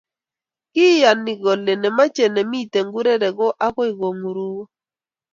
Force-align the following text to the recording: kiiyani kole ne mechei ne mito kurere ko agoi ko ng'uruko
kiiyani 0.73 1.33
kole 1.43 1.73
ne 1.77 1.89
mechei 1.97 2.31
ne 2.33 2.41
mito 2.51 2.79
kurere 2.93 3.29
ko 3.37 3.47
agoi 3.65 3.91
ko 3.99 4.07
ng'uruko 4.19 4.63